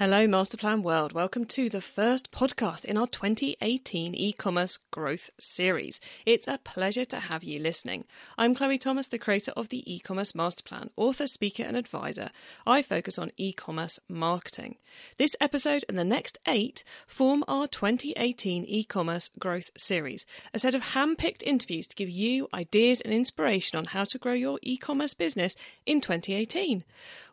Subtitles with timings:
[0.00, 1.12] Hello, Masterplan World.
[1.12, 6.00] Welcome to the first podcast in our 2018 e commerce growth series.
[6.24, 8.06] It's a pleasure to have you listening.
[8.38, 12.30] I'm Chloe Thomas, the creator of the e commerce masterplan, author, speaker, and advisor.
[12.66, 14.76] I focus on e commerce marketing.
[15.18, 20.24] This episode and the next eight form our 2018 e commerce growth series,
[20.54, 24.16] a set of hand picked interviews to give you ideas and inspiration on how to
[24.16, 26.84] grow your e commerce business in 2018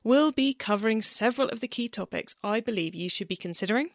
[0.08, 3.90] we'll be covering several of the key topics I believe you should be considering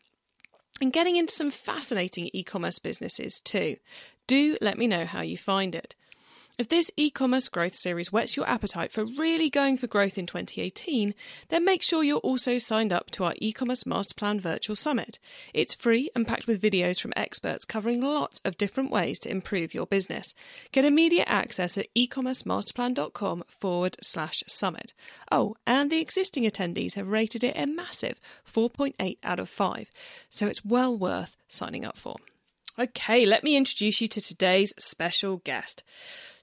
[0.78, 3.76] and getting into some fascinating e commerce businesses too.
[4.26, 5.96] Do let me know how you find it.
[6.62, 10.26] If this e commerce growth series whets your appetite for really going for growth in
[10.26, 11.12] 2018,
[11.48, 15.18] then make sure you're also signed up to our e commerce masterplan virtual summit.
[15.52, 19.74] It's free and packed with videos from experts covering lots of different ways to improve
[19.74, 20.34] your business.
[20.70, 24.94] Get immediate access at ecommercemasterplan.com forward slash summit.
[25.32, 29.90] Oh, and the existing attendees have rated it a massive 4.8 out of 5,
[30.30, 32.18] so it's well worth signing up for.
[32.78, 35.82] Okay, let me introduce you to today's special guest.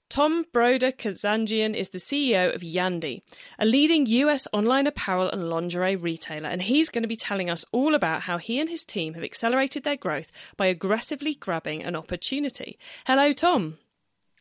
[0.10, 3.22] Thom Brodeur Kazanjian is the CEO of Yandy,
[3.60, 7.64] a leading US online apparel and lingerie retailer, and he's going to be telling us
[7.72, 11.96] all about how he and his team have accelerated their growth by aggressively grabbing an
[11.96, 12.80] opportunity.
[13.06, 13.78] Hello, Thom.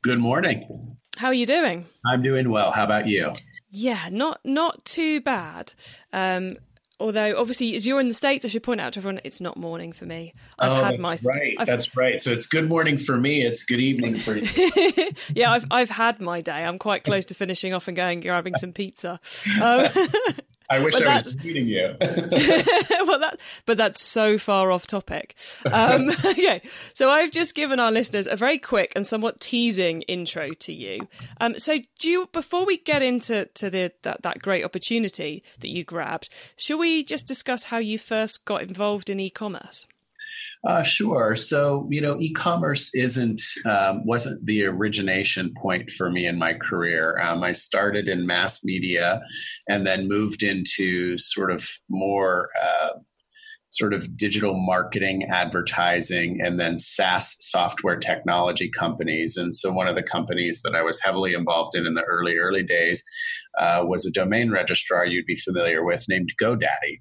[0.03, 0.97] Good morning.
[1.19, 1.85] How are you doing?
[2.07, 2.71] I'm doing well.
[2.71, 3.35] How about you?
[3.71, 5.75] Yeah, not not too bad.
[6.15, 6.57] Um,
[7.01, 9.57] although obviously as you're in the states i should point out to everyone it's not
[9.57, 10.33] morning for me.
[10.59, 11.55] I've oh, had my th- right.
[11.59, 12.21] I've, that's right.
[12.21, 13.43] So it's good morning for me.
[13.43, 14.49] It's good evening for you.
[15.35, 16.65] Yeah i've i've had my day.
[16.65, 19.21] I'm quite close to finishing off and going grabbing some pizza.
[19.61, 19.89] Um,
[20.71, 21.97] I wish I was meeting you.
[22.01, 25.35] well, that, but that's so far off topic.
[25.65, 26.61] Um, okay,
[26.93, 31.09] so I've just given our listeners a very quick and somewhat teasing intro to you.
[31.41, 35.69] Um, so, do you, before we get into to the that, that great opportunity that
[35.69, 39.87] you grabbed, should we just discuss how you first got involved in e-commerce?
[40.69, 41.35] Uh, sure.
[41.35, 47.19] So you know, e-commerce isn't um, wasn't the origination point for me in my career.
[47.19, 49.23] Um, I started in mass media,
[49.67, 52.51] and then moved into sort of more.
[52.63, 52.91] Uh,
[53.71, 59.37] sort of digital marketing, advertising, and then SaaS software technology companies.
[59.37, 62.39] And so, one of the companies that I was heavily involved in in the early,
[62.39, 63.05] early days
[63.61, 67.01] uh, was a domain registrar you'd be familiar with named GoDaddy.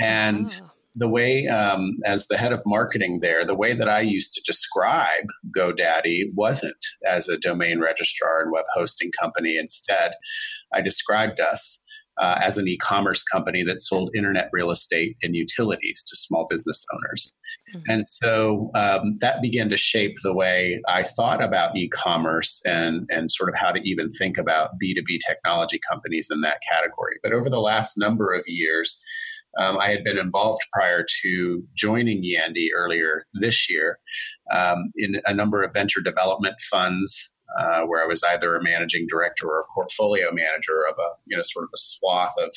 [0.00, 4.00] And oh the way, um, as the head of marketing there, the way that I
[4.00, 9.56] used to describe GoDaddy wasn't as a domain registrar and web hosting company.
[9.56, 10.12] Instead,
[10.72, 11.80] I described us
[12.20, 16.46] uh, as an e commerce company that sold internet real estate and utilities to small
[16.48, 17.36] business owners.
[17.74, 17.90] Mm-hmm.
[17.90, 23.08] And so um, that began to shape the way I thought about e commerce and,
[23.10, 27.16] and sort of how to even think about B2B technology companies in that category.
[27.22, 29.02] But over the last number of years,
[29.58, 33.98] um, I had been involved prior to joining Yandy earlier this year
[34.52, 39.06] um, in a number of venture development funds uh, where I was either a managing
[39.08, 42.50] director or a portfolio manager of a you know sort of a swath of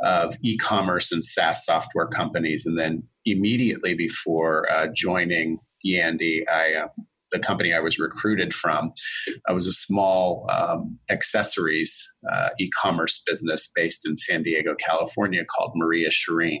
[0.00, 6.88] of e-commerce and SaaS software companies, and then immediately before uh, joining Yandy, I uh,
[7.32, 8.92] the company I was recruited from
[9.28, 15.72] uh, was a small um, accessories uh, e-commerce business based in San Diego, California, called
[15.74, 16.60] Maria Shireen.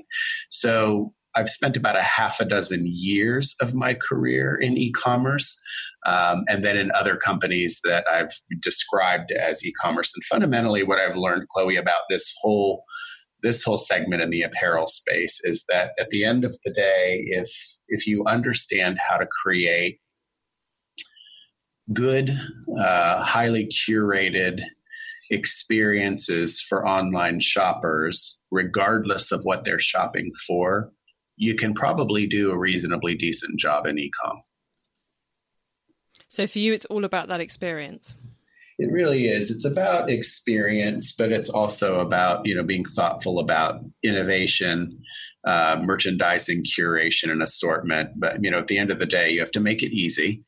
[0.50, 5.60] So I've spent about a half a dozen years of my career in e-commerce.
[6.06, 10.12] Um, and then in other companies that I've described as e-commerce.
[10.14, 12.84] And fundamentally, what I've learned, Chloe, about this whole
[13.42, 17.22] this whole segment in the apparel space is that at the end of the day,
[17.26, 17.48] if
[17.88, 20.00] if you understand how to create
[21.92, 22.30] good,
[22.78, 24.60] uh, highly curated
[25.30, 30.92] experiences for online shoppers, regardless of what they're shopping for,
[31.36, 34.40] you can probably do a reasonably decent job in ecom.
[36.28, 38.16] So for you, it's all about that experience.
[38.78, 39.50] It really is.
[39.50, 45.00] It's about experience, but it's also about you know being thoughtful about innovation,
[45.44, 48.10] uh, merchandising, curation, and assortment.
[48.16, 50.44] But you know, at the end of the day, you have to make it easy.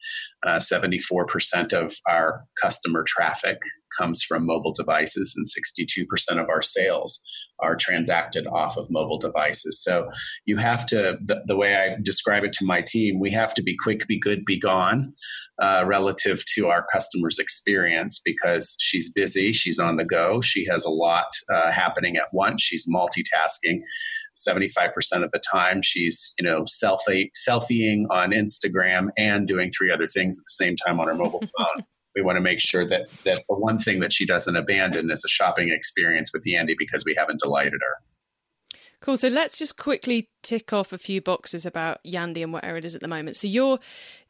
[0.47, 3.59] Uh, seventy-four percent of our customer traffic
[3.99, 7.21] comes from mobile devices, and sixty-two percent of our sales
[7.63, 9.83] are transacted off of mobile devices.
[9.83, 10.09] So
[10.47, 13.63] you have to, the, the, way I describe it to my team, we have to
[13.63, 15.13] be quick, be good, be gone
[15.61, 20.85] uh, relative to our customer's experience because she's busy, she's on the go, she has
[20.85, 23.81] a lot uh, happening at once, she's multitasking.
[24.37, 30.07] 75% of the time she's you know selfie selfieing on instagram and doing three other
[30.07, 31.85] things at the same time on her mobile phone
[32.15, 35.25] we want to make sure that that the one thing that she doesn't abandon is
[35.25, 38.03] a shopping experience with Yandy because we haven't delighted her.
[39.01, 39.17] Cool.
[39.17, 42.95] So let's just quickly tick off a few boxes about Yandy and where it is
[42.95, 43.37] at the moment.
[43.37, 43.79] So you're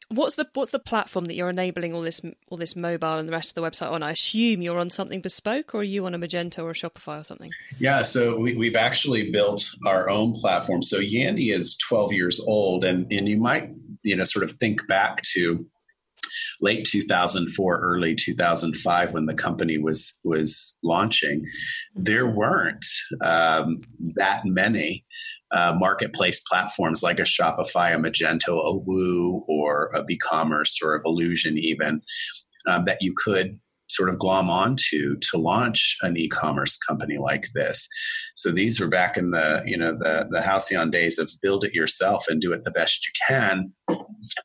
[0.07, 3.33] what's the what's the platform that you're enabling all this all this mobile and the
[3.33, 4.01] rest of the website on?
[4.01, 7.19] I assume you're on something bespoke, or are you on a Magento or a Shopify
[7.19, 7.51] or something?
[7.79, 10.83] Yeah, so we, have actually built our own platform.
[10.83, 13.71] So Yandy is 12 years old, and and you might
[14.03, 15.65] you know sort of think back to
[16.61, 21.45] late 2004 early 2005 when the company was was launching
[21.95, 22.85] there weren't
[23.23, 23.81] um,
[24.15, 25.05] that many
[25.51, 31.01] uh, marketplace platforms like a Shopify, a Magento, a Woo, or a BigCommerce or a
[31.03, 32.01] Volusion even
[32.67, 37.87] um, that you could sort of glom onto to launch an e-commerce company like this.
[38.35, 41.73] So these were back in the you know the the halcyon days of build it
[41.73, 43.73] yourself and do it the best you can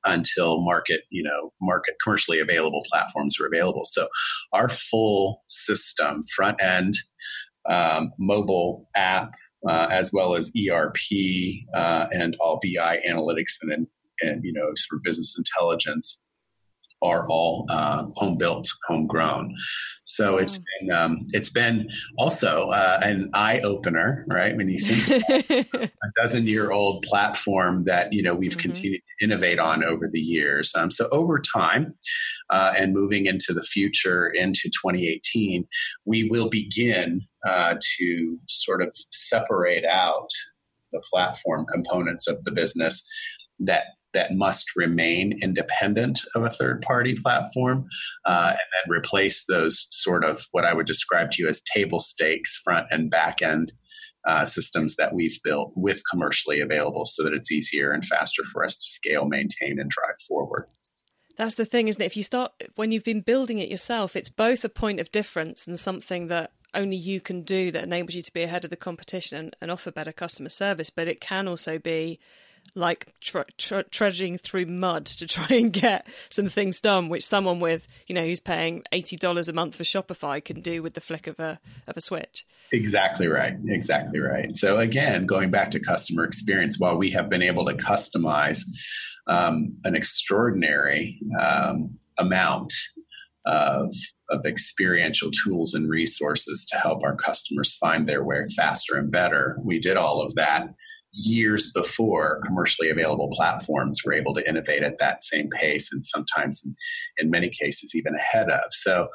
[0.04, 3.84] until market you know market commercially available platforms were available.
[3.84, 4.08] So
[4.52, 6.94] our full system front end.
[7.68, 9.32] Um, mobile app
[9.68, 10.96] uh, as well as ERP
[11.74, 13.86] uh, and all BI analytics and,
[14.20, 16.22] and you know sort of business intelligence
[17.02, 19.54] are all uh, home built, homegrown.
[20.04, 21.88] So it's been um, it's been
[22.18, 24.56] also uh, an eye opener, right?
[24.56, 25.24] When you think
[25.84, 28.60] a dozen year old platform that you know we've mm-hmm.
[28.60, 30.74] continued to innovate on over the years.
[30.74, 31.94] Um, so over time,
[32.50, 35.66] uh, and moving into the future into 2018,
[36.04, 40.30] we will begin uh, to sort of separate out
[40.92, 43.06] the platform components of the business
[43.58, 43.84] that
[44.16, 47.84] that must remain independent of a third party platform
[48.24, 52.00] uh, and then replace those sort of what I would describe to you as table
[52.00, 53.74] stakes front and back end
[54.26, 58.64] uh, systems that we've built with commercially available so that it's easier and faster for
[58.64, 60.66] us to scale, maintain, and drive forward.
[61.36, 62.06] That's the thing, isn't it?
[62.06, 65.66] If you start when you've been building it yourself, it's both a point of difference
[65.66, 68.76] and something that only you can do that enables you to be ahead of the
[68.76, 70.88] competition and, and offer better customer service.
[70.88, 72.18] But it can also be
[72.76, 77.58] like tre- tre- trudging through mud to try and get some things done, which someone
[77.58, 81.00] with you know who's paying eighty dollars a month for Shopify can do with the
[81.00, 82.46] flick of a of a switch.
[82.72, 83.54] Exactly right.
[83.66, 84.56] Exactly right.
[84.56, 88.62] So again, going back to customer experience, while we have been able to customize
[89.26, 92.72] um, an extraordinary um, amount
[93.46, 93.92] of
[94.28, 99.56] of experiential tools and resources to help our customers find their way faster and better.
[99.62, 100.68] We did all of that
[101.16, 106.62] years before commercially available platforms were able to innovate at that same pace and sometimes
[106.64, 106.76] in,
[107.18, 108.64] in many cases even ahead of.
[108.70, 109.08] So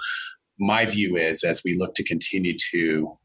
[0.59, 3.17] my view is as we look to continue to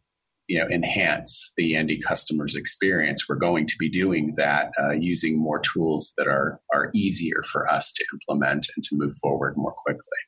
[0.49, 5.41] you know enhance the Yandy customers experience we're going to be doing that uh, using
[5.41, 9.75] more tools that are are easier for us to implement and to move forward more
[9.77, 10.19] quickly.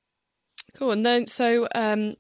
[0.75, 0.91] Cool.
[0.91, 2.15] And then so um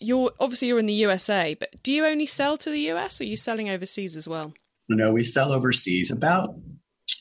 [0.00, 3.24] you're obviously you're in the USA but do you only sell to the US or
[3.24, 4.52] are you selling overseas as well
[4.90, 6.56] you know, we sell overseas about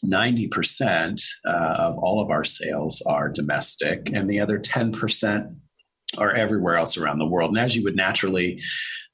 [0.03, 5.55] 90% uh, of all of our sales are domestic, and the other 10%
[6.17, 7.51] are everywhere else around the world.
[7.51, 8.59] And as you would naturally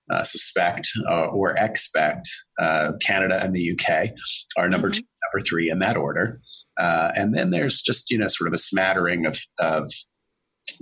[0.10, 4.12] uh, suspect uh, or expect, uh, Canada and the UK
[4.58, 5.00] are number mm-hmm.
[5.00, 6.40] two, number three in that order.
[6.80, 9.92] Uh, and then there's just, you know, sort of a smattering of, of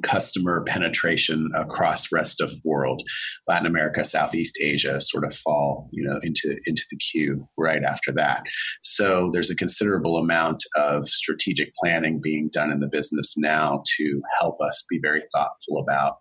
[0.01, 3.03] customer penetration across rest of world.
[3.47, 8.11] Latin america southeast asia sort of fall you know into into the queue right after
[8.11, 8.43] that.
[8.81, 14.21] So there's a considerable amount of strategic planning being done in the business now to
[14.39, 16.15] help us be very thoughtful about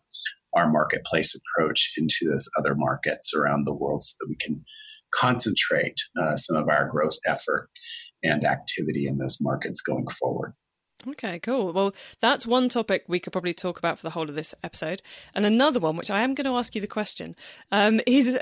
[0.55, 4.63] our marketplace approach into those other markets around the world so that we can
[5.15, 7.69] concentrate uh, some of our growth effort
[8.23, 10.55] and activity in those markets going forward
[11.07, 11.73] Okay, cool.
[11.73, 15.03] Well, that's one topic we could probably talk about for the whole of this episode.
[15.35, 17.35] And another one, which I am going to ask you the question,
[17.71, 18.39] um, is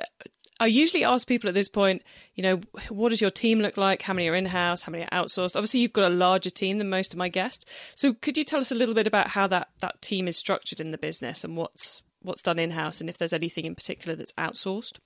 [0.61, 2.03] I usually ask people at this point,
[2.35, 4.03] you know, what does your team look like?
[4.03, 4.83] How many are in house?
[4.83, 5.57] How many are outsourced?
[5.57, 7.65] Obviously, you've got a larger team than most of my guests.
[7.95, 10.79] So, could you tell us a little bit about how that, that team is structured
[10.79, 14.15] in the business and what's what's done in house, and if there's anything in particular
[14.15, 14.99] that's outsourced?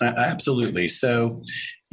[0.00, 0.88] Uh, absolutely.
[0.88, 1.42] So,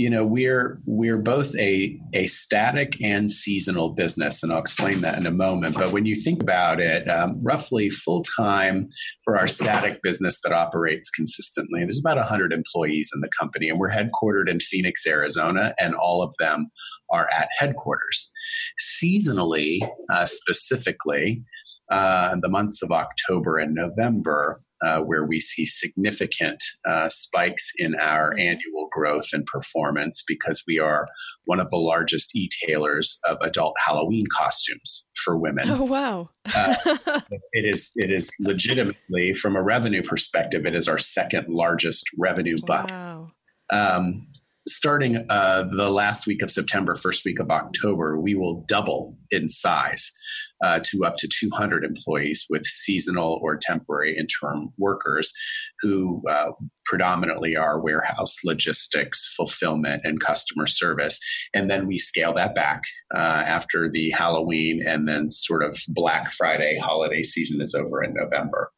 [0.01, 5.19] you know, we're we're both a a static and seasonal business, and I'll explain that
[5.19, 5.75] in a moment.
[5.75, 8.89] But when you think about it, um, roughly full time
[9.23, 13.79] for our static business that operates consistently, there's about 100 employees in the company, and
[13.79, 16.71] we're headquartered in Phoenix, Arizona, and all of them
[17.11, 18.31] are at headquarters.
[18.79, 21.43] Seasonally, uh, specifically,
[21.91, 27.95] uh, the months of October and November, uh, where we see significant uh, spikes in
[27.95, 31.07] our annual growth and performance because we are
[31.45, 35.65] one of the largest e-tailers of adult Halloween costumes for women.
[35.69, 36.29] Oh wow!
[36.55, 36.75] uh,
[37.53, 42.57] it is it is legitimately from a revenue perspective, it is our second largest revenue
[42.65, 42.87] buck.
[42.89, 43.31] Wow.
[43.71, 44.27] Um,
[44.67, 49.49] starting uh, the last week of September, first week of October, we will double in
[49.49, 50.11] size
[50.63, 55.31] uh, to up to 200 employees with seasonal or temporary interim workers
[55.81, 56.51] who uh,
[56.85, 61.19] predominantly are warehouse logistics, fulfillment, and customer service.
[61.53, 62.81] And then we scale that back
[63.13, 68.13] uh, after the Halloween and then sort of Black Friday holiday season is over in
[68.13, 68.71] November.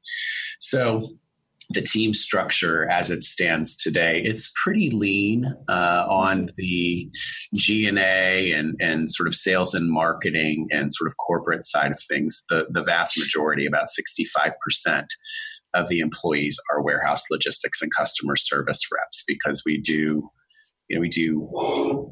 [0.59, 1.09] So
[1.73, 7.09] the team structure as it stands today, it's pretty lean uh, on the
[7.55, 12.43] G&A and, and sort of sales and marketing and sort of corporate side of things.
[12.49, 15.05] The, the vast majority, about 65%
[15.73, 20.29] of the employees are warehouse logistics and customer service reps because we do,
[20.87, 22.02] you know, we do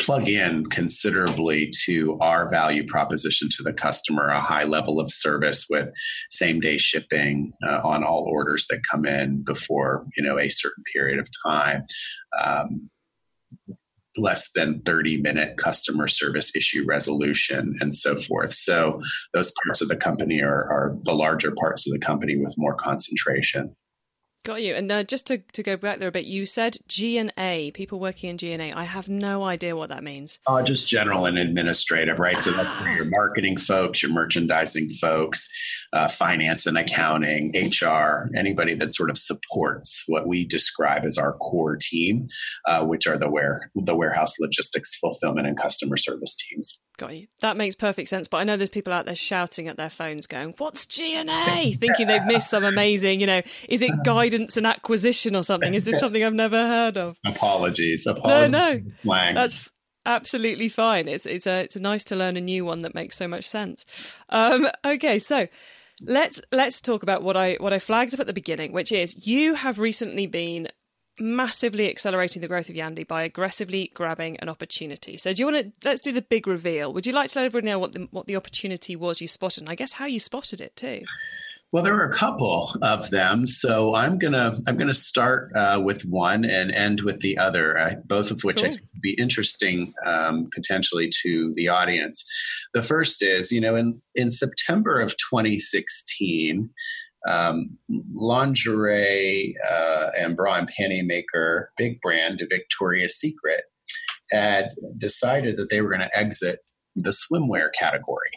[0.00, 5.66] plug in considerably to our value proposition to the customer a high level of service
[5.68, 5.90] with
[6.30, 10.84] same day shipping uh, on all orders that come in before you know a certain
[10.94, 11.84] period of time.
[12.42, 12.90] Um,
[14.16, 18.52] less than 30 minute customer service issue resolution and so forth.
[18.52, 19.00] So
[19.32, 22.74] those parts of the company are, are the larger parts of the company with more
[22.74, 23.74] concentration
[24.42, 24.74] Got you.
[24.74, 27.72] And uh, just to, to go back there a bit, you said G and A,
[27.72, 28.72] people working in G and A.
[28.72, 30.38] I have no idea what that means.
[30.46, 32.42] Uh, just general and administrative, right?
[32.42, 35.46] So that's your marketing folks, your merchandising folks,
[35.92, 41.34] uh, finance and accounting, HR, anybody that sort of supports what we describe as our
[41.34, 42.28] core team,
[42.66, 46.82] uh, which are the where the warehouse logistics, fulfillment, and customer service teams.
[47.00, 47.28] Got you.
[47.40, 48.28] That makes perfect sense.
[48.28, 52.06] But I know there's people out there shouting at their phones, going, "What's G&A?" Thinking
[52.06, 53.22] they've missed some amazing.
[53.22, 53.40] You know,
[53.70, 55.72] is it guidance and acquisition or something?
[55.72, 57.16] Is this something I've never heard of?
[57.24, 58.06] Apologies.
[58.06, 58.52] Apologies.
[58.52, 58.82] No, no.
[58.90, 59.34] Slang.
[59.34, 59.70] That's
[60.04, 61.08] absolutely fine.
[61.08, 63.44] It's it's a it's a nice to learn a new one that makes so much
[63.44, 63.86] sense.
[64.28, 65.48] Um, okay, so
[66.02, 69.26] let's let's talk about what I what I flagged up at the beginning, which is
[69.26, 70.68] you have recently been
[71.20, 75.16] massively accelerating the growth of Yandy by aggressively grabbing an opportunity.
[75.16, 76.92] So, do you want to let's do the big reveal?
[76.92, 79.62] Would you like to let everyone know what the what the opportunity was you spotted,
[79.62, 81.02] and I guess how you spotted it too?
[81.72, 86.02] Well, there were a couple of them, so I'm gonna I'm gonna start uh, with
[86.02, 88.66] one and end with the other, uh, both of which cool.
[88.66, 92.24] I think would be interesting um, potentially to the audience.
[92.74, 96.70] The first is, you know, in in September of 2016,
[97.28, 97.76] um,
[98.14, 103.64] lingerie uh, and bra and panty maker, big brand Victoria's Secret,
[104.30, 106.60] had decided that they were going to exit
[106.96, 108.30] the swimwear category.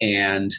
[0.00, 0.52] And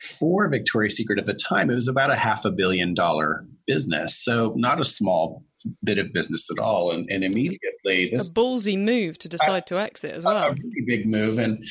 [0.00, 4.22] for Victoria's Secret at the time, it was about a half a billion dollar business.
[4.22, 5.42] So, not a small
[5.82, 6.90] bit of business at all.
[6.92, 10.36] And, and immediately, this a ballsy move to decide to exit as well.
[10.36, 11.38] A really big move.
[11.38, 11.64] And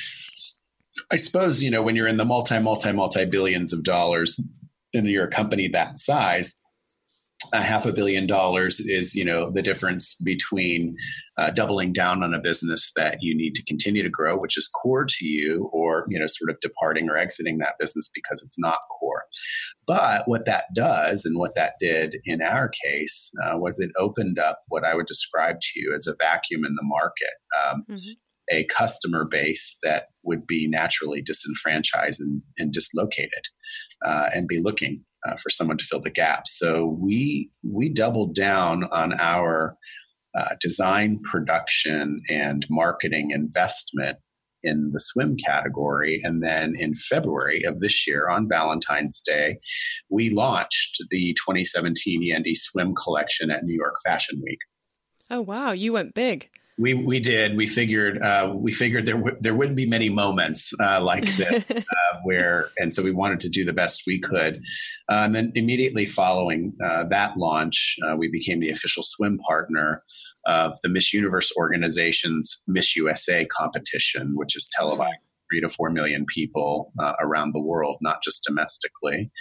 [1.12, 4.40] I suppose, you know, when you're in the multi, multi, multi billions of dollars
[4.94, 6.54] and you're a company that size,
[7.52, 10.96] a half a billion dollars is, you know, the difference between
[11.38, 14.68] uh, doubling down on a business that you need to continue to grow, which is
[14.68, 18.58] core to you, or, you know, sort of departing or exiting that business because it's
[18.58, 19.26] not core.
[19.86, 24.40] But what that does, and what that did in our case, uh, was it opened
[24.40, 27.34] up what I would describe to you as a vacuum in the market.
[27.68, 28.12] Um, mm-hmm
[28.52, 33.44] a customer base that would be naturally disenfranchised and, and dislocated
[34.06, 36.48] uh, and be looking uh, for someone to fill the gap.
[36.48, 39.78] So we we doubled down on our
[40.38, 44.18] uh, design, production, and marketing investment
[44.64, 46.22] in the swim category.
[46.24, 49.58] And then in February of this year, on Valentine's Day,
[50.10, 54.60] we launched the 2017 Yandy Swim collection at New York Fashion Week.
[55.30, 56.50] Oh wow, you went big.
[56.77, 57.56] We we did.
[57.56, 61.72] We figured uh, we figured there w- there wouldn't be many moments uh, like this
[61.75, 61.84] uh,
[62.24, 64.58] where, and so we wanted to do the best we could.
[65.10, 70.03] Uh, and then immediately following uh, that launch, uh, we became the official swim partner
[70.46, 75.20] of the Miss Universe organization's Miss USA competition, which is televised
[75.50, 79.32] three to four million people uh, around the world, not just domestically.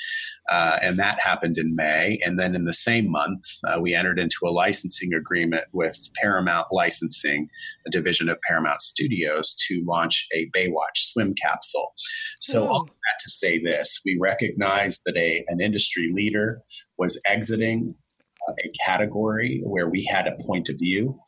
[0.51, 2.19] Uh, and that happened in May.
[2.25, 6.67] And then in the same month, uh, we entered into a licensing agreement with Paramount
[6.73, 7.49] Licensing,
[7.87, 11.93] a division of Paramount Studios, to launch a Baywatch swim capsule.
[12.41, 16.61] So, all that to say this, we recognized that a, an industry leader
[16.99, 17.95] was exiting
[18.49, 21.19] uh, a category where we had a point of view.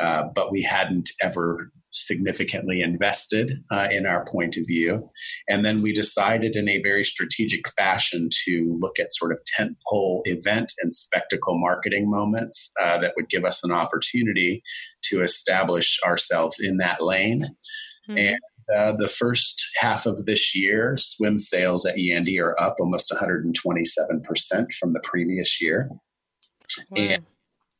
[0.00, 5.10] Uh, but we hadn't ever significantly invested uh, in our point of view.
[5.48, 10.20] And then we decided in a very strategic fashion to look at sort of tentpole
[10.24, 14.62] event and spectacle marketing moments uh, that would give us an opportunity
[15.04, 17.42] to establish ourselves in that lane.
[18.08, 18.18] Mm-hmm.
[18.18, 18.38] And
[18.76, 24.72] uh, the first half of this year, swim sales at Yandy are up almost 127%
[24.78, 25.88] from the previous year.
[26.90, 27.02] Wow.
[27.02, 27.24] And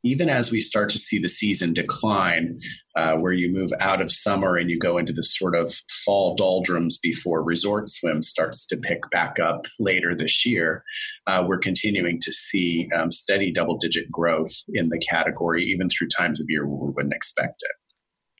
[0.03, 2.59] even as we start to see the season decline,
[2.95, 5.71] uh, where you move out of summer and you go into the sort of
[6.05, 10.83] fall doldrums before resort swim starts to pick back up later this year,
[11.27, 16.07] uh, we're continuing to see um, steady double digit growth in the category, even through
[16.07, 17.75] times of year where we wouldn't expect it.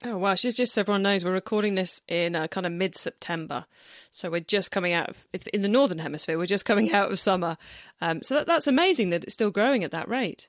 [0.05, 0.35] Oh wow!
[0.35, 3.65] She's just so everyone knows we're recording this in uh, kind of mid September,
[4.11, 6.37] so we're just coming out of in the northern hemisphere.
[6.37, 7.57] We're just coming out of summer,
[7.99, 10.47] um, so that, that's amazing that it's still growing at that rate.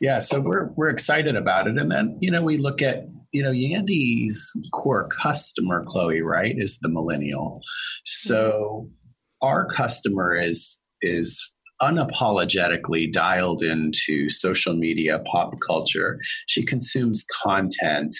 [0.00, 3.42] Yeah, so we're we're excited about it, and then you know we look at you
[3.42, 7.60] know Yandy's core customer, Chloe, right, is the millennial.
[8.04, 9.46] So hmm.
[9.46, 16.18] our customer is is unapologetically dialed into social media, pop culture.
[16.46, 18.14] She consumes content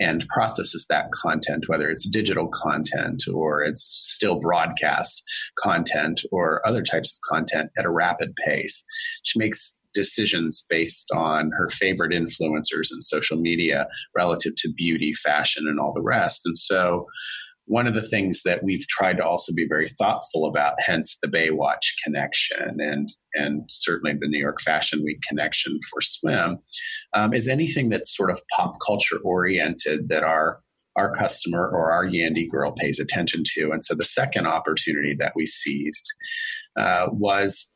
[0.00, 5.22] and processes that content, whether it's digital content or it's still broadcast
[5.58, 8.84] content or other types of content at a rapid pace.
[9.24, 15.66] She makes decisions based on her favorite influencers in social media relative to beauty, fashion,
[15.66, 16.42] and all the rest.
[16.44, 17.06] And so,
[17.70, 21.28] one of the things that we've tried to also be very thoughtful about, hence the
[21.28, 26.58] Baywatch connection and and certainly the New York Fashion Week connection for swim,
[27.12, 30.60] um, is anything that's sort of pop culture oriented that our
[30.96, 33.70] our customer or our Yandy girl pays attention to.
[33.70, 36.06] And so the second opportunity that we seized
[36.76, 37.72] uh, was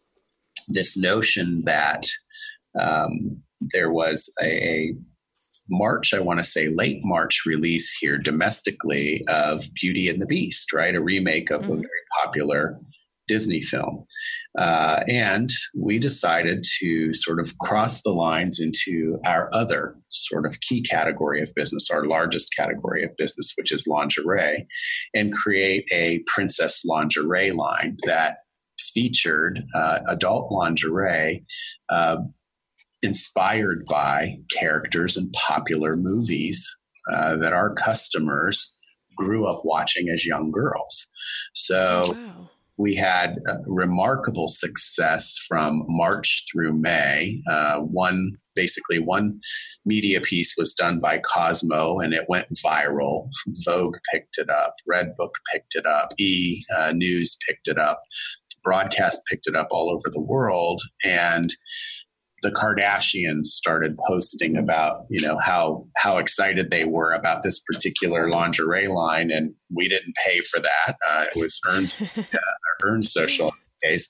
[0.69, 2.07] this notion that
[2.79, 3.43] um,
[3.73, 4.95] there was a
[5.71, 10.73] March, I want to say late March release here domestically of Beauty and the Beast,
[10.73, 10.95] right?
[10.95, 11.73] A remake of mm-hmm.
[11.73, 12.79] a very popular
[13.29, 14.05] Disney film.
[14.59, 20.61] Uh, and we decided to sort of cross the lines into our other sort of
[20.61, 24.67] key category of business, our largest category of business, which is lingerie,
[25.15, 28.39] and create a princess lingerie line that
[28.83, 31.45] featured uh, adult lingerie
[31.89, 32.19] uh,
[33.03, 36.69] inspired by characters in popular movies
[37.13, 38.77] uh, that our customers
[39.17, 41.07] grew up watching as young girls.
[41.55, 42.51] So wow.
[42.77, 47.43] we had remarkable success from March through May.
[47.51, 49.41] Uh, one basically one
[49.85, 53.29] media piece was done by Cosmo and it went viral.
[53.65, 58.03] Vogue picked it up, Redbook picked it up, E uh, News picked it up
[58.65, 61.51] broadcast picked it up all over the world and
[62.43, 68.29] the Kardashians started posting about you know how how excited they were about this particular
[68.29, 70.97] lingerie line, and we didn't pay for that.
[71.09, 72.39] Uh, it was earned uh,
[72.83, 74.09] earned social in this case,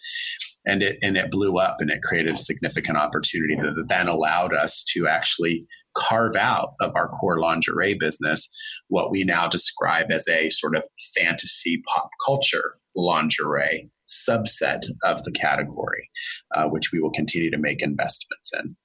[0.67, 4.55] and it and it blew up, and it created a significant opportunity that then allowed
[4.55, 8.49] us to actually carve out of our core lingerie business
[8.89, 10.83] what we now describe as a sort of
[11.15, 16.11] fantasy pop culture lingerie subset of the category,
[16.55, 18.77] uh, which we will continue to make investments in.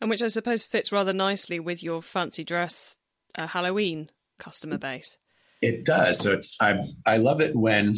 [0.00, 2.98] And which I suppose fits rather nicely with your fancy dress
[3.36, 5.18] uh, Halloween customer base.
[5.62, 6.18] It does.
[6.18, 7.96] So it's I I love it when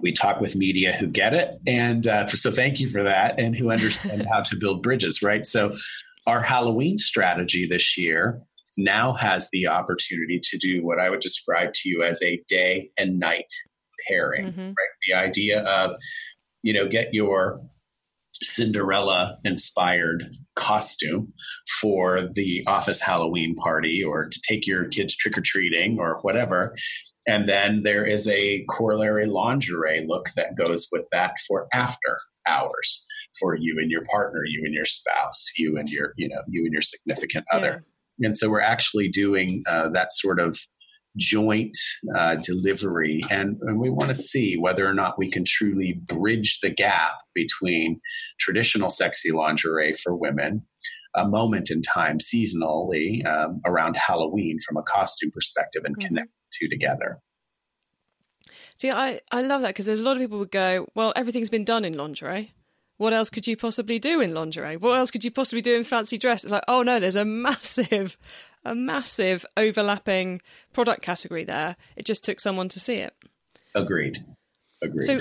[0.00, 3.54] we talk with media who get it, and uh, so thank you for that, and
[3.54, 5.22] who understand how to build bridges.
[5.22, 5.46] Right.
[5.46, 5.76] So
[6.26, 8.42] our Halloween strategy this year
[8.76, 12.90] now has the opportunity to do what I would describe to you as a day
[12.98, 13.52] and night
[14.08, 14.60] pairing, mm-hmm.
[14.60, 14.94] right?
[15.06, 15.92] The idea of,
[16.62, 17.60] you know, get your
[18.42, 21.32] Cinderella inspired costume
[21.80, 26.76] for the office Halloween party or to take your kids trick or treating or whatever.
[27.26, 33.06] And then there is a corollary lingerie look that goes with that for after hours
[33.38, 36.64] for you and your partner, you and your spouse, you and your, you know, you
[36.64, 37.84] and your significant other.
[38.18, 38.26] Yeah.
[38.28, 40.58] And so we're actually doing uh, that sort of
[41.18, 41.76] joint
[42.16, 43.20] uh, delivery.
[43.30, 47.16] And, and we want to see whether or not we can truly bridge the gap
[47.34, 48.00] between
[48.40, 50.64] traditional sexy lingerie for women,
[51.14, 56.06] a moment in time seasonally um, around Halloween from a costume perspective, and mm-hmm.
[56.06, 57.18] connect two together.
[58.76, 61.50] See, I, I love that because there's a lot of people would go, well, everything's
[61.50, 62.52] been done in lingerie.
[62.96, 64.76] What else could you possibly do in lingerie?
[64.76, 66.42] What else could you possibly do in fancy dress?
[66.42, 68.18] It's like, oh no, there's a massive,
[68.68, 70.40] a massive overlapping
[70.72, 71.76] product category there.
[71.96, 73.14] It just took someone to see it.
[73.74, 74.24] Agreed.
[74.82, 75.04] Agreed.
[75.04, 75.20] So,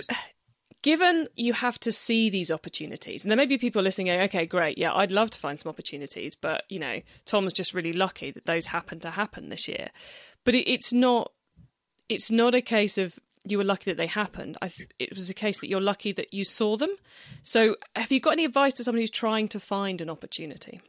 [0.82, 4.46] given you have to see these opportunities, and there may be people listening going, okay,
[4.46, 7.94] great, yeah, I'd love to find some opportunities, but, you know, Thom was just really
[7.94, 9.90] lucky that those happened to happen this year.
[10.44, 11.32] But it, it's not,
[12.10, 14.58] it's not a case of you were lucky that they happened.
[14.62, 16.96] Th- it was a case that you're lucky that you saw them.
[17.44, 20.82] So, have you got any advice to someone who's trying to find an opportunity?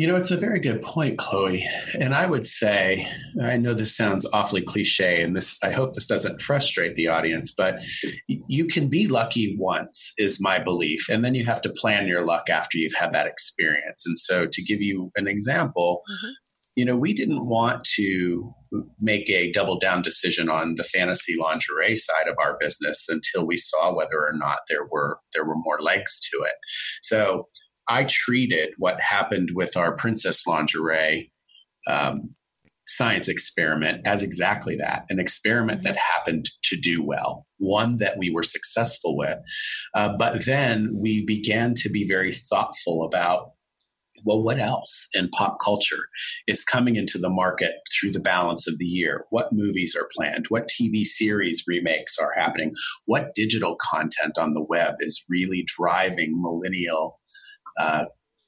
[0.00, 1.62] You know, it's a very good point, Chloe.
[2.00, 3.06] And I would say,
[3.38, 7.52] I know this sounds awfully cliche, and this I hope this doesn't frustrate the audience,
[7.52, 7.82] but
[8.26, 11.10] you can be lucky once, is my belief.
[11.10, 14.06] And then you have to plan your luck after you've had that experience.
[14.06, 16.30] And so to give you an example, mm-hmm.
[16.76, 18.54] you know, we didn't want to
[19.02, 23.58] make a double down decision on the fantasy lingerie side of our business until we
[23.58, 26.54] saw whether or not there were there were more legs to it.
[27.02, 27.48] So
[27.90, 31.32] I treated what happened with our princess lingerie
[31.88, 32.34] um,
[32.86, 38.30] science experiment as exactly that an experiment that happened to do well, one that we
[38.30, 39.38] were successful with.
[39.94, 43.50] Uh, but then we began to be very thoughtful about
[44.24, 46.08] well, what else in pop culture
[46.46, 49.24] is coming into the market through the balance of the year?
[49.30, 50.44] What movies are planned?
[50.50, 52.72] What TV series remakes are happening?
[53.06, 57.18] What digital content on the web is really driving millennial
[57.78, 58.06] uh,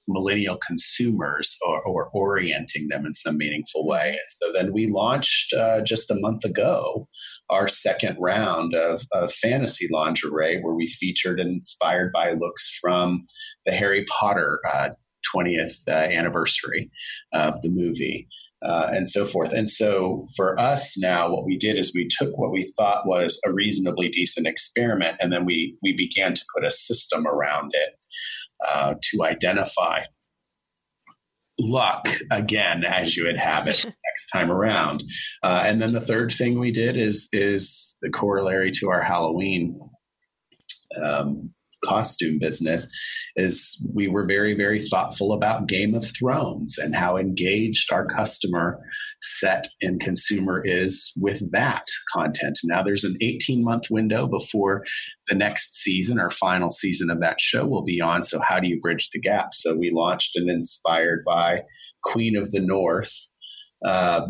[0.09, 4.11] millennial consumers or, or, orienting them in some meaningful way.
[4.11, 7.09] And so then we launched uh, just a month ago
[7.51, 13.25] our second round of, of, fantasy lingerie, where we featured and inspired by looks from
[13.67, 14.91] the Harry Potter uh,
[15.35, 16.91] 20th uh, anniversary
[17.33, 18.29] of the movie.
[18.65, 19.53] Uh, and so forth.
[19.53, 23.41] And so for us now, what we did is we took what we thought was
[23.45, 28.05] a reasonably decent experiment, and then we we began to put a system around it
[28.69, 30.03] uh, to identify
[31.59, 35.03] luck again as you would have it next time around.
[35.43, 39.79] Uh, and then the third thing we did is is the corollary to our Halloween
[41.03, 41.51] um,
[41.85, 42.89] costume business
[43.37, 48.79] is we were very very thoughtful about game of thrones and how engaged our customer
[49.23, 52.59] set and consumer is with that content.
[52.65, 54.85] Now there's an 18 month window before
[55.29, 58.25] the next season or final season of that show will be on.
[58.25, 59.55] So how do you bridge the gap?
[59.55, 61.63] So we launched an inspired by
[62.03, 63.13] queen of the north
[63.87, 64.23] uh,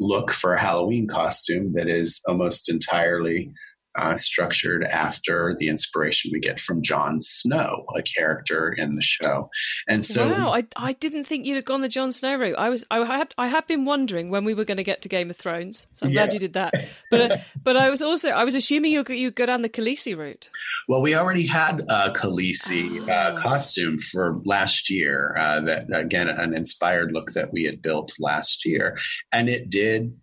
[0.00, 3.52] look for a halloween costume that is almost entirely
[3.96, 9.48] uh, structured after the inspiration we get from Jon Snow, a character in the show.
[9.88, 12.56] And so, wow, I, I didn't think you'd have gone the Jon Snow route.
[12.58, 15.08] I was I had I had been wondering when we were going to get to
[15.08, 16.22] Game of Thrones, so I'm yeah.
[16.22, 16.74] glad you did that.
[17.10, 20.16] But uh, but I was also I was assuming you you go down the Khaleesi
[20.16, 20.50] route.
[20.88, 23.12] Well, we already had a Khaleesi oh.
[23.12, 25.36] uh, costume for last year.
[25.38, 28.96] Uh, that again, an inspired look that we had built last year,
[29.32, 30.16] and it did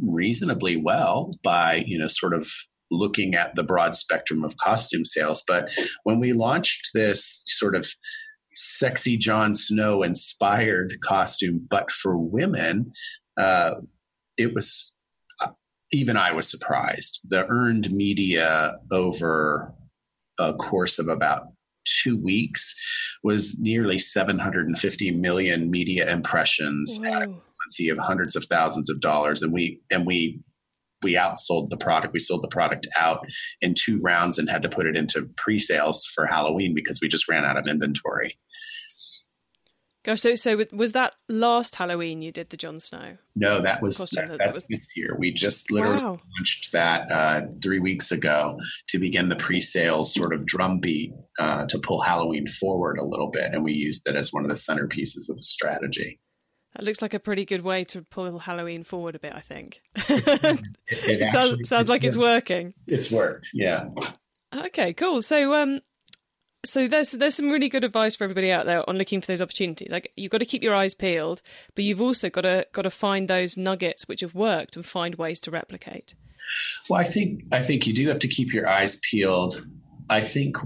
[0.00, 2.48] reasonably well by you know sort of
[2.90, 5.42] looking at the broad spectrum of costume sales.
[5.46, 5.70] But
[6.04, 7.86] when we launched this sort of
[8.54, 12.92] sexy Jon Snow inspired costume, but for women,
[13.36, 13.72] uh,
[14.38, 14.94] it was
[15.92, 17.20] even I was surprised.
[17.24, 19.72] The earned media over
[20.38, 21.48] a course of about
[22.02, 22.74] two weeks
[23.22, 26.98] was nearly 750 million media impressions
[27.88, 30.40] of hundreds of thousands of dollars and we and we
[31.02, 32.12] we outsold the product.
[32.12, 33.26] We sold the product out
[33.60, 37.28] in two rounds and had to put it into pre-sales for Halloween because we just
[37.28, 38.38] ran out of inventory.
[40.06, 43.16] Gosh, so so was that last Halloween you did the Jon Snow?
[43.34, 44.66] No, that was that, that's that was...
[44.70, 45.16] this year.
[45.18, 46.20] We just literally wow.
[46.38, 48.56] launched that uh, three weeks ago
[48.90, 53.52] to begin the pre-sales sort of drumbeat uh, to pull Halloween forward a little bit,
[53.52, 56.20] and we used it as one of the centerpieces of the strategy.
[56.76, 59.80] That looks like a pretty good way to pull Halloween forward a bit, I think.
[59.94, 62.74] it, it sounds, sounds like it's working.
[62.86, 63.88] It's worked, yeah.
[64.54, 65.22] Okay, cool.
[65.22, 65.80] So, um,
[66.66, 69.40] so there's there's some really good advice for everybody out there on looking for those
[69.40, 69.90] opportunities.
[69.90, 71.40] Like you've got to keep your eyes peeled,
[71.74, 75.14] but you've also got to got to find those nuggets which have worked and find
[75.14, 76.14] ways to replicate.
[76.90, 79.66] Well, I think I think you do have to keep your eyes peeled.
[80.10, 80.58] I think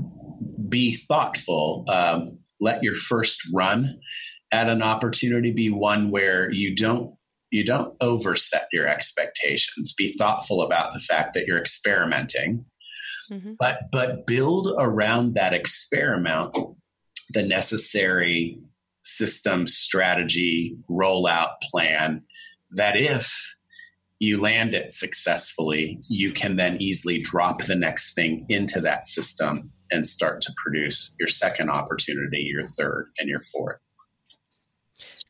[0.68, 1.84] be thoughtful.
[1.88, 4.00] Um, let your first run
[4.52, 7.14] at an opportunity be one where you don't
[7.50, 12.64] you don't overset your expectations be thoughtful about the fact that you're experimenting
[13.30, 13.52] mm-hmm.
[13.58, 16.56] but but build around that experiment
[17.30, 18.58] the necessary
[19.02, 22.22] system strategy rollout plan
[22.72, 23.56] that if
[24.20, 29.72] you land it successfully, you can then easily drop the next thing into that system
[29.90, 33.80] and start to produce your second opportunity, your third, and your fourth.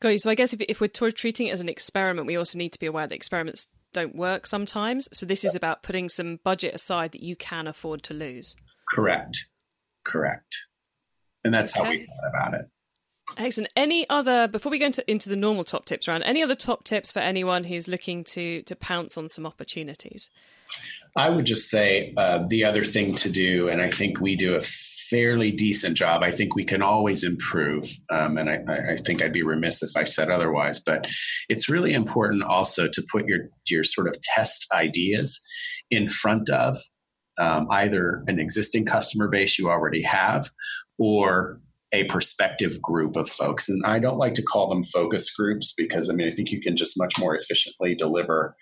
[0.01, 0.19] Got you.
[0.19, 2.79] So I guess if, if we're treating it as an experiment, we also need to
[2.79, 5.07] be aware that experiments don't work sometimes.
[5.13, 8.55] So this is about putting some budget aside that you can afford to lose.
[8.93, 9.47] Correct.
[10.03, 10.65] Correct.
[11.43, 11.85] And that's okay.
[11.85, 12.69] how we thought about it.
[13.37, 13.71] Excellent.
[13.75, 16.23] Any other before we go into, into the normal top tips round?
[16.23, 20.29] Any other top tips for anyone who's looking to to pounce on some opportunities?
[21.15, 24.55] I would just say uh, the other thing to do, and I think we do
[24.55, 24.61] a
[25.11, 26.23] fairly decent job.
[26.23, 29.91] I think we can always improve, um, and I, I, think I'd be remiss if
[29.95, 30.79] I said otherwise.
[30.79, 31.07] But
[31.49, 35.39] it's really important also to put your your sort of test ideas
[35.91, 36.77] in front of
[37.37, 40.47] um, either an existing customer base you already have
[40.97, 41.59] or
[41.91, 43.67] a prospective group of folks.
[43.67, 46.61] And I don't like to call them focus groups because I mean, I think you
[46.61, 48.55] can just much more efficiently deliver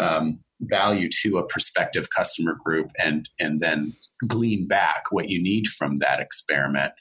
[0.00, 3.94] um, value to a prospective customer group and, and then
[4.26, 6.92] glean back what you need from that experiment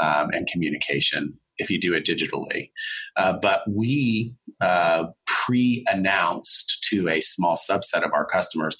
[0.00, 2.70] um, and communication if you do it digitally.
[3.16, 8.76] Uh, but we uh, pre announced to a small subset of our customers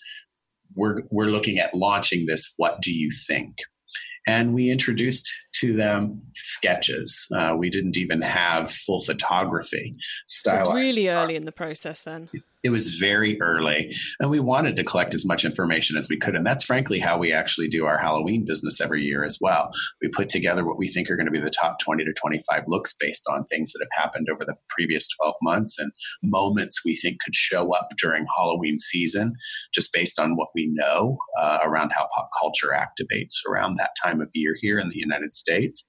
[0.75, 2.53] we're, we're looking at launching this.
[2.57, 3.59] What do you think?
[4.27, 7.27] And we introduced to them sketches.
[7.37, 9.95] Uh, we didn't even have full photography.
[10.27, 12.31] So really early in the process, then.
[12.65, 16.35] It was very early, and we wanted to collect as much information as we could.
[16.35, 19.71] And that's frankly how we actually do our Halloween business every year as well.
[20.01, 22.63] We put together what we think are going to be the top 20 to 25
[22.67, 26.97] looks based on things that have happened over the previous 12 months and moments we
[26.97, 29.35] think could show up during Halloween season,
[29.75, 34.23] just based on what we know uh, around how pop culture activates around that time
[34.23, 35.85] of year here in the United States.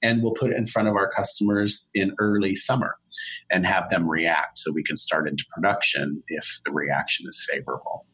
[0.00, 2.99] And we'll put it in front of our customers in early summer
[3.50, 8.06] and have them react so we can start into production if the reaction is favorable.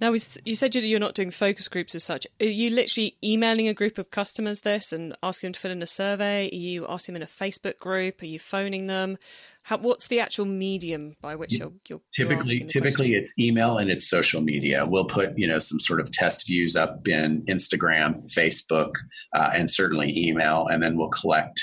[0.00, 2.26] Now, you said you're not doing focus groups as such.
[2.40, 5.82] Are you literally emailing a group of customers this and asking them to fill in
[5.82, 6.48] a survey?
[6.50, 8.22] Are you asking them in a Facebook group?
[8.22, 9.18] Are you phoning them?
[9.64, 14.08] How, what's the actual medium by which you're, you're typically typically it's email and it's
[14.08, 14.86] social media.
[14.86, 18.94] We'll put you know some sort of test views up in Instagram, Facebook,
[19.34, 21.60] uh, and certainly email, and then we'll collect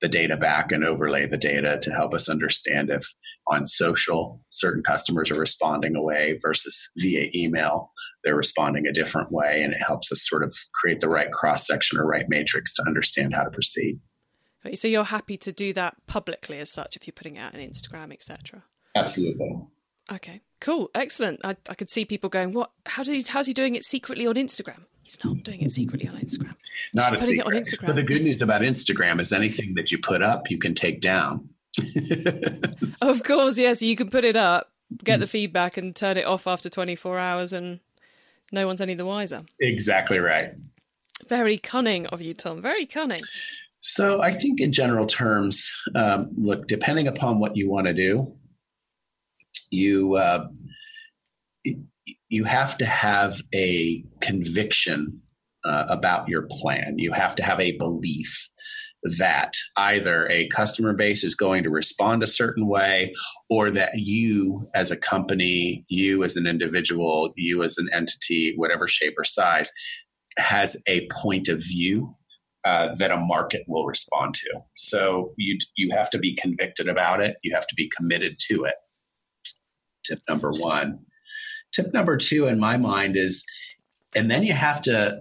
[0.00, 3.06] the data back and overlay the data to help us understand if
[3.46, 7.92] on social certain customers are responding a way versus via email
[8.24, 9.62] they're responding a different way.
[9.62, 12.82] And it helps us sort of create the right cross section or right matrix to
[12.86, 14.00] understand how to proceed.
[14.74, 17.60] So you're happy to do that publicly as such if you're putting it out on
[17.60, 18.62] instagram etc
[18.94, 19.56] absolutely
[20.10, 23.52] okay cool excellent I, I could see people going what how does he, how's he
[23.52, 26.54] doing it secretly on instagram He's not doing it secretly on Instagram.
[26.62, 27.38] He's not a putting secret.
[27.38, 27.86] it on Instagram.
[27.86, 31.00] But the good news about Instagram is anything that you put up, you can take
[31.00, 31.48] down.
[33.02, 33.82] of course, yes.
[33.82, 34.70] You can put it up,
[35.02, 37.80] get the feedback, and turn it off after 24 hours, and
[38.52, 39.42] no one's any the wiser.
[39.58, 40.52] Exactly right.
[41.26, 42.62] Very cunning of you, Thom.
[42.62, 43.18] Very cunning.
[43.80, 48.32] So I think, in general terms, um, look, depending upon what you want to do,
[49.70, 50.46] you uh,
[52.28, 55.20] you have to have a conviction
[55.64, 56.98] uh, about your plan.
[56.98, 58.48] You have to have a belief
[59.18, 63.14] that either a customer base is going to respond a certain way
[63.48, 68.86] or that you as a company, you as an individual, you as an entity, whatever
[68.86, 69.70] shape or size,
[70.36, 72.14] has a point of view
[72.64, 74.60] uh, that a market will respond to.
[74.76, 77.36] So you you have to be convicted about it.
[77.42, 78.74] You have to be committed to it.
[80.04, 81.00] Tip number one.
[81.72, 83.44] Tip number two in my mind is,
[84.14, 85.20] and then you have to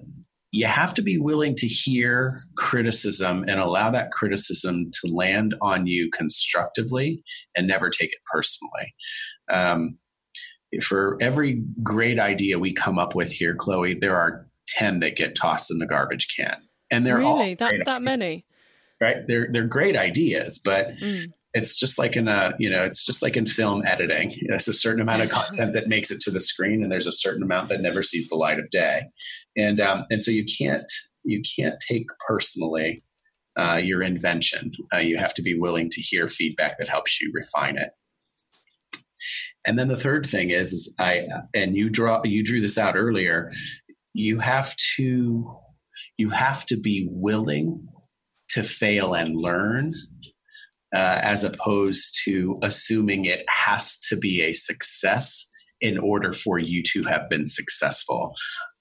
[0.52, 5.86] you have to be willing to hear criticism and allow that criticism to land on
[5.86, 7.24] you constructively
[7.56, 8.96] and never take it personally.
[9.52, 10.00] Um,
[10.82, 15.36] for every great idea we come up with here, Chloe, there are 10 that get
[15.36, 16.58] tossed in the garbage can.
[16.92, 18.46] And they're really that, that many.
[19.00, 19.18] Right.
[19.28, 23.22] They're they're great ideas, but mm it's just like in a you know it's just
[23.22, 24.32] like in film editing.
[24.48, 27.12] There's a certain amount of content that makes it to the screen and there's a
[27.12, 29.10] certain amount that never sees the light of day.
[29.58, 30.92] And um, and so you can't
[31.24, 33.04] you can't take personally
[33.58, 34.72] uh, your invention.
[34.94, 37.92] Uh, you have to be willing to hear feedback that helps you refine it.
[39.66, 42.96] And then the third thing is is i and you draw you drew this out
[42.96, 43.52] earlier
[44.14, 45.58] you have to
[46.18, 47.88] you have to be willing
[48.50, 49.90] to fail and learn
[50.96, 55.46] uh, as opposed to assuming it has to be a success
[55.82, 58.36] in order for you to have been successful.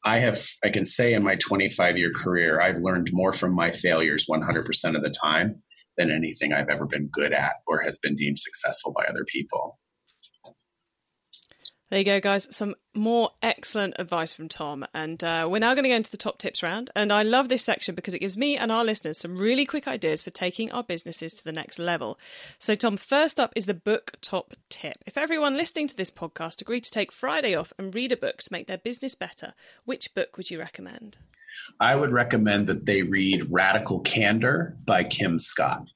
[0.04, 3.72] I have, I can say in my 25 year career, I've learned more from my
[3.72, 5.62] failures 100% of the time
[5.96, 9.78] than anything I've ever been good at or has been deemed successful by other people.
[11.90, 12.54] There you go, guys.
[12.54, 14.86] Some more excellent advice from Thom.
[14.92, 16.90] And uh, we're now going to go into the top tips round.
[16.94, 19.88] And I love this section because it gives me and our listeners some really quick
[19.88, 22.18] ideas for taking our businesses to the next level.
[22.58, 24.98] So, Thom, first up is the book top tip.
[25.06, 28.38] If everyone listening to this podcast agreed to take Friday off and read a book
[28.38, 29.54] to make their business better,
[29.86, 31.16] which book would you recommend?
[31.80, 35.88] I would recommend that they read Radical Candor by Kim Scott.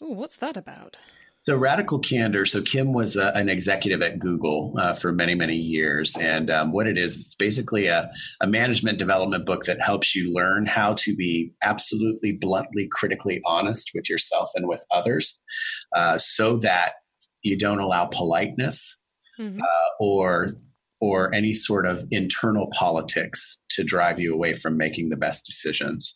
[0.00, 0.96] Oh, what's that about?
[1.46, 2.46] So radical candor.
[2.46, 6.72] So Kim was uh, an executive at Google uh, for many, many years, and um,
[6.72, 10.94] what it is, it's basically a, a, management development book that helps you learn how
[10.94, 15.42] to be absolutely bluntly, critically honest with yourself and with others,
[15.94, 16.94] uh, so that
[17.42, 19.04] you don't allow politeness
[19.38, 19.60] mm-hmm.
[19.60, 20.48] Uh, or
[21.04, 26.14] or any sort of internal politics to drive you away from making the best decisions.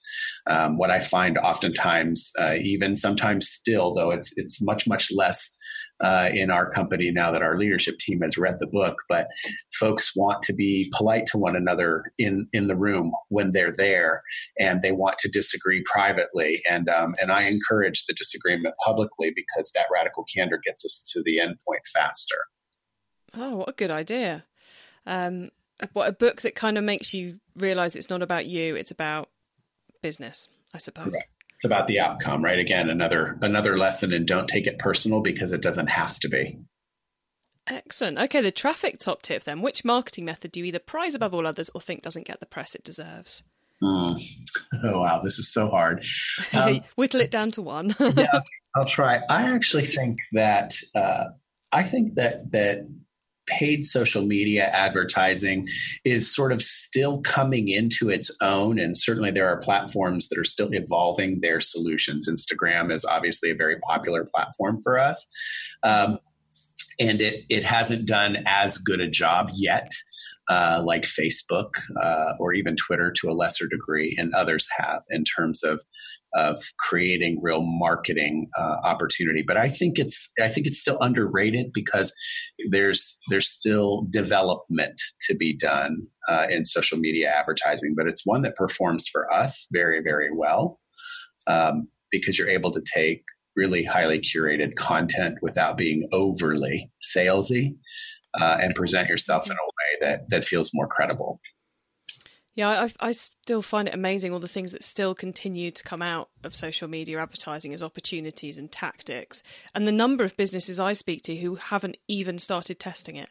[0.48, 5.54] Um, what I find oftentimes, uh, even sometimes still, though it's it's much much less
[6.02, 9.26] uh, in our company now that our leadership team has read the book, but
[9.78, 14.22] folks want to be polite to one another in in the room when they're there,
[14.58, 16.62] and they want to disagree privately.
[16.70, 21.22] And um, and I encourage the disagreement publicly because that radical candor gets us to
[21.22, 22.38] the end point faster.
[23.34, 24.47] Oh, what a good idea!
[25.08, 25.50] Um,
[25.92, 29.28] what a book that kind of makes you realize it's not about you; it's about
[30.02, 31.16] business, I suppose.
[31.56, 32.58] It's about the outcome, right?
[32.58, 36.58] Again, another another lesson, and don't take it personal because it doesn't have to be.
[37.66, 38.18] Excellent.
[38.18, 39.60] Okay, the traffic top tip then.
[39.60, 42.46] Which marketing method do you either prize above all others or think doesn't get the
[42.46, 43.42] press it deserves?
[43.82, 44.20] Mm.
[44.84, 46.04] Oh wow, this is so hard.
[46.52, 47.94] Um, Whittle it down to one.
[47.98, 48.40] yeah,
[48.76, 49.20] I'll try.
[49.28, 51.28] I actually think that uh,
[51.72, 52.86] I think that that
[53.48, 55.68] paid social media advertising
[56.04, 58.78] is sort of still coming into its own.
[58.78, 62.28] And certainly there are platforms that are still evolving their solutions.
[62.28, 65.26] Instagram is obviously a very popular platform for us.
[65.82, 66.18] Um,
[67.00, 69.90] and it, it hasn't done as good a job yet
[70.48, 75.24] uh, like Facebook uh, or even Twitter to a lesser degree, and others have in
[75.24, 75.82] terms of
[76.34, 79.42] of creating real marketing uh, opportunity.
[79.46, 82.12] But I think it's I think it's still underrated because
[82.70, 87.94] there's there's still development to be done uh, in social media advertising.
[87.96, 90.78] But it's one that performs for us very very well
[91.48, 93.22] um, because you're able to take
[93.56, 97.74] really highly curated content without being overly salesy
[98.40, 101.40] uh, and present yourself in a way that that feels more credible.
[102.58, 106.02] Yeah, I, I still find it amazing all the things that still continue to come
[106.02, 109.44] out of social media advertising as opportunities and tactics,
[109.76, 113.28] and the number of businesses I speak to who haven't even started testing it.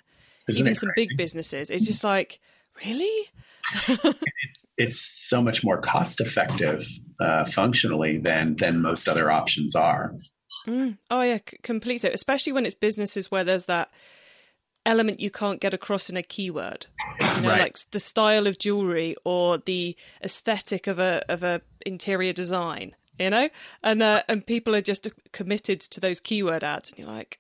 [0.48, 1.70] Isn't even it some big businesses.
[1.70, 2.40] It's just like,
[2.86, 3.28] really?
[3.90, 6.88] it's it's so much more cost effective
[7.20, 10.14] uh, functionally than than most other options are.
[10.66, 11.00] Mm.
[11.12, 11.98] Oh yeah, c- complete.
[11.98, 13.92] So especially when it's businesses where there's that
[14.88, 16.88] element you can't get across in a keyword.
[17.36, 17.62] You know, right.
[17.62, 22.96] like the style of jewelry or the aesthetic of a of a interior design.
[23.20, 23.50] You know,
[23.84, 27.40] and uh, and people are just committed to those keyword ads, and you're like,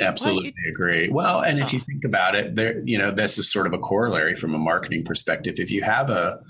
[0.00, 1.08] absolutely agree.
[1.08, 3.78] Well, and if you think about it, there, you know, this is sort of a
[3.78, 5.54] corollary from a marketing perspective.
[5.58, 6.40] If you have a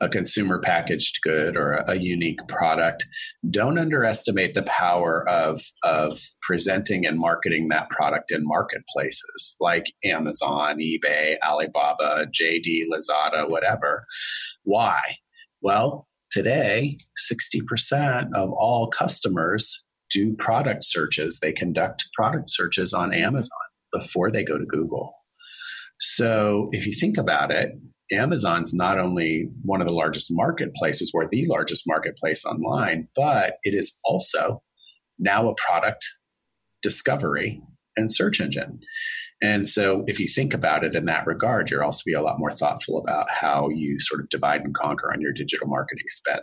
[0.00, 3.06] a consumer packaged good or a, a, unique product,
[3.50, 10.78] don't underestimate the power of, of presenting and marketing that product in marketplaces like Amazon,
[10.78, 14.06] eBay, Alibaba, JD, Lazada, whatever.
[14.64, 15.00] Why?
[15.60, 16.98] Well, today,
[17.30, 21.40] 60% of all customers do product searches.
[21.40, 23.24] They conduct product searches on mm-hmm.
[23.24, 23.50] Amazon
[23.92, 25.12] before they go to Google.
[25.98, 27.72] So if you think about it,
[28.12, 33.74] Amazon's not only one of the largest marketplaces, we're the largest marketplace online, but it
[33.74, 34.62] is also
[35.18, 36.08] now a product
[36.82, 37.62] discovery
[37.96, 38.80] and search engine.
[39.42, 42.38] And so, if you think about it in that regard, you're also be a lot
[42.38, 46.42] more thoughtful about how you sort of divide and conquer on your digital marketing spend.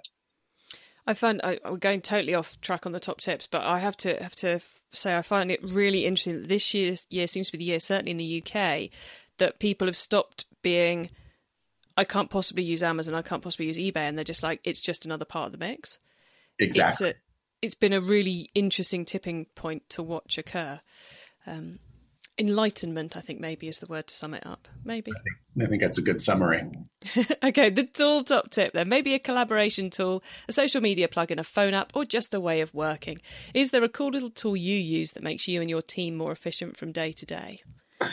[1.05, 3.95] I find I, we're going totally off track on the top tips, but I have
[3.97, 4.59] to have to
[4.91, 7.79] say I find it really interesting that this year year seems to be the year,
[7.79, 8.89] certainly in the UK,
[9.37, 11.09] that people have stopped being
[11.97, 14.79] I can't possibly use Amazon, I can't possibly use eBay, and they're just like, it's
[14.79, 15.97] just another part of the mix.
[16.59, 17.09] Exactly.
[17.09, 17.21] It's, a,
[17.61, 20.79] it's been a really interesting tipping point to watch occur.
[21.47, 21.79] Um,
[22.37, 24.67] enlightenment, I think, maybe is the word to sum it up.
[24.83, 25.11] Maybe.
[25.11, 26.69] I think, I think that's a good summary.
[27.43, 28.89] okay, the tool top tip then.
[28.89, 32.61] Maybe a collaboration tool, a social media plugin, a phone app, or just a way
[32.61, 33.21] of working.
[33.53, 36.31] Is there a cool little tool you use that makes you and your team more
[36.31, 37.59] efficient from day to day?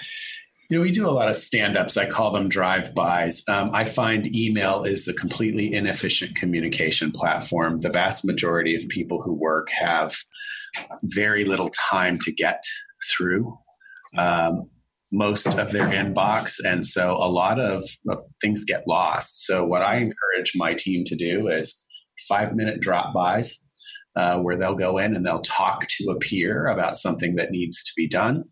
[0.71, 1.97] You know, we do a lot of stand ups.
[1.97, 3.43] I call them drive bys.
[3.49, 7.81] Um, I find email is a completely inefficient communication platform.
[7.81, 10.15] The vast majority of people who work have
[11.03, 12.63] very little time to get
[13.11, 13.59] through.
[14.17, 14.71] Um,
[15.15, 16.59] most of their inbox.
[16.65, 19.47] And so a lot of, of things get lost.
[19.47, 21.81] So, what I encourage my team to do is
[22.29, 23.57] five minute drop bys
[24.17, 27.83] uh, where they'll go in and they'll talk to a peer about something that needs
[27.85, 28.45] to be done,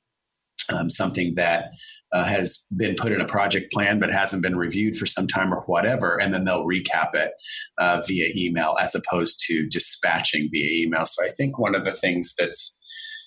[0.72, 1.72] um, something that
[2.12, 5.52] uh, has been put in a project plan but hasn't been reviewed for some time
[5.52, 7.32] or whatever, and then they'll recap it
[7.78, 11.04] uh, via email as opposed to dispatching via email.
[11.04, 12.78] So I think one of the things that's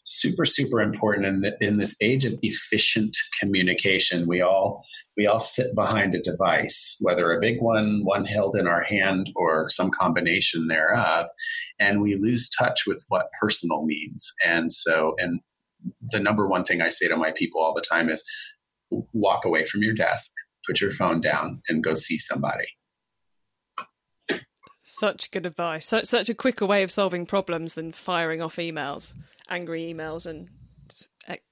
[0.06, 4.86] super super important in, the, in this age of efficient communication we all
[5.18, 9.32] we all sit behind a device whether a big one one held in our hand
[9.36, 11.26] or some combination thereof
[11.80, 15.40] and we lose touch with what personal means and so and
[16.12, 18.24] the number one thing i say to my people all the time is
[18.90, 20.32] walk away from your desk
[20.66, 22.66] put your phone down and go see somebody.
[24.84, 25.86] Such good advice.
[25.86, 29.14] So, such a quicker way of solving problems than firing off emails
[29.48, 30.50] angry emails and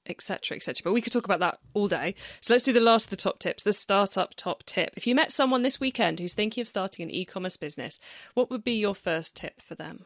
[0.07, 2.13] etc etc but we could talk about that all day.
[2.41, 4.91] So let's do the last of the top tips the startup top tip.
[4.95, 7.99] If you met someone this weekend who's thinking of starting an e-commerce business
[8.33, 10.05] what would be your first tip for them?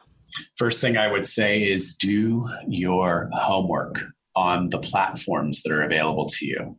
[0.56, 4.02] First thing i would say is do your homework
[4.36, 6.76] on the platforms that are available to you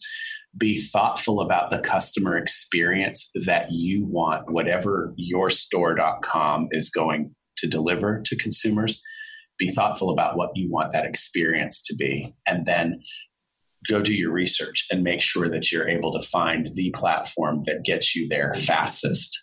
[0.58, 7.68] be thoughtful about the customer experience that you want whatever your store.com is going to
[7.68, 9.02] deliver to consumers.
[9.58, 13.02] Be thoughtful about what you want that experience to be and then
[13.88, 17.86] go do your research and make sure that you're able to find the platform that
[17.86, 19.42] gets you there fastest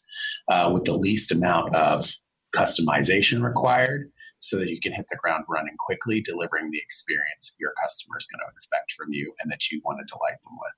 [0.50, 2.10] uh, with the least amount of
[2.54, 7.72] customization required so that you can hit the ground running quickly delivering the experience your
[7.82, 10.72] customer is going to expect from you and that you want to delight them with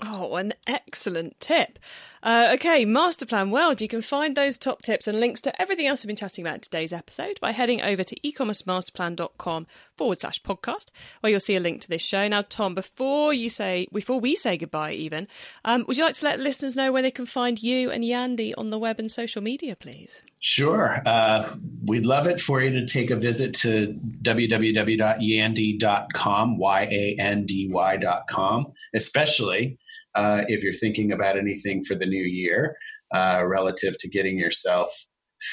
[0.00, 1.78] Oh, an excellent tip.
[2.22, 3.80] Uh, okay, Masterplan World.
[3.80, 6.56] You can find those top tips and links to everything else we've been chatting about
[6.56, 9.66] in today's episode by heading over to ecommercemasterplan.com
[9.96, 10.90] forward slash podcast,
[11.20, 12.26] where you'll see a link to this show.
[12.28, 15.28] Now, Thom, before you say, before we say goodbye, even,
[15.64, 18.52] um, would you like to let listeners know where they can find you and Yandy
[18.58, 20.22] on the web and social media, please?
[20.40, 21.00] Sure.
[21.06, 27.46] Uh, we'd love it for you to take a visit to www.yandy.com, Y A N
[27.46, 29.78] D Y.com, especially
[30.16, 32.76] uh, if you're thinking about anything for the new year
[33.14, 34.90] uh, relative to getting yourself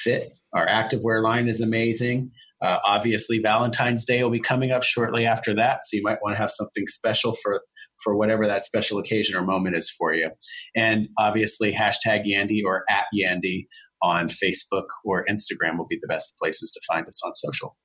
[0.04, 0.38] fit.
[0.54, 2.32] Our activewear line is amazing.
[2.62, 6.36] Uh, obviously, Valentine's Day will be coming up shortly after that, so you might want
[6.36, 7.62] to have something special for
[8.02, 10.30] for whatever that special occasion or moment is for you.
[10.76, 13.66] And obviously, hashtag Yandy or at Yandy
[14.02, 17.76] on Facebook or Instagram will be the best places to find us on social.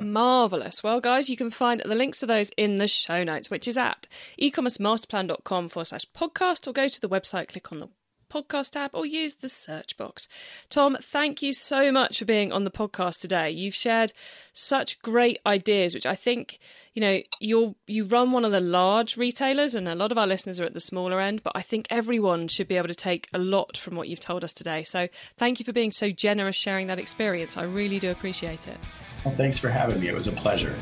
[0.00, 0.82] Marvelous.
[0.82, 3.76] Well, guys, you can find the links to those in the show notes, which is
[3.76, 4.08] at
[4.40, 7.88] ecommercemasterplan.com forward slash podcast, or go to the website, click on the
[8.32, 10.28] podcast tab, or use the search box.
[10.70, 13.50] Thom, thank you so much for being on the podcast today.
[13.50, 14.12] You've shared
[14.52, 16.58] such great ideas, which I think,
[16.94, 20.26] you know, you're, you run one of the large retailers, and a lot of our
[20.26, 23.28] listeners are at the smaller end, but I think everyone should be able to take
[23.32, 24.82] a lot from what you've told us today.
[24.82, 27.56] So thank you for being so generous sharing that experience.
[27.56, 28.78] I really do appreciate it.
[29.24, 30.08] Well, thanks for having me.
[30.08, 30.76] It was a pleasure.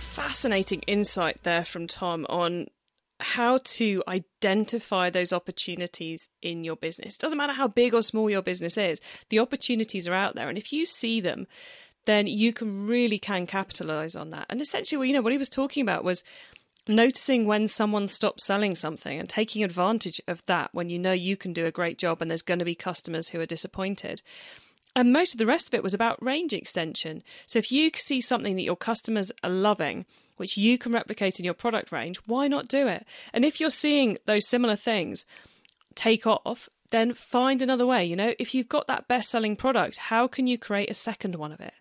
[0.00, 2.66] Fascinating insight there from Thom on
[3.20, 7.16] how to identify those opportunities in your business.
[7.16, 10.48] It doesn't matter how big or small your business is, the opportunities are out there.
[10.48, 11.46] And if you see them,
[12.04, 14.46] then you can really can capitalize on that.
[14.48, 16.22] And essentially, you know, what he was talking about was
[16.86, 21.36] noticing when someone stops selling something and taking advantage of that when you know you
[21.36, 24.22] can do a great job and there's going to be customers who are disappointed.
[24.96, 27.22] And most of the rest of it was about range extension.
[27.46, 30.06] So if you see something that your customers are loving,
[30.38, 33.06] which you can replicate in your product range, why not do it?
[33.32, 35.24] And if you're seeing those similar things
[35.94, 38.04] take off, then find another way.
[38.04, 41.34] You know, if you've got that best selling product, how can you create a second
[41.36, 41.74] one of it?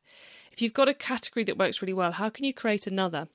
[0.52, 3.28] If you've got a category that works really well, how can you create another?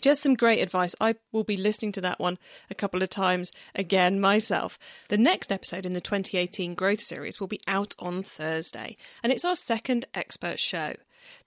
[0.00, 0.94] Just some great advice.
[1.00, 2.38] I will be listening to that one
[2.70, 4.78] a couple of times again myself.
[5.08, 9.44] The next episode in the 2018 Growth Series will be out on Thursday, and it's
[9.44, 10.94] our second expert show.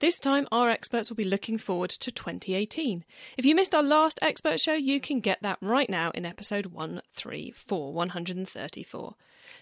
[0.00, 3.04] This time, our experts will be looking forward to 2018.
[3.36, 6.66] If you missed our last expert show, you can get that right now in episode
[6.66, 9.14] 134, 134.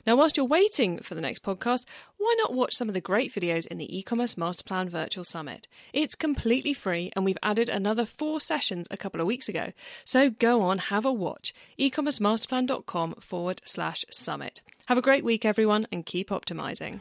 [0.06, 1.86] Now, whilst you're waiting for the next podcast,
[2.18, 5.66] why not watch some of the great videos in the e-commerce masterplan virtual summit?
[5.92, 9.72] It's completely free and we've added another four sessions a couple of weeks ago.
[10.04, 11.54] So go on, have a watch.
[11.78, 14.62] ecommercemasterplan.com forward slash summit.
[14.86, 17.00] Have a great week, everyone, and keep optimizing.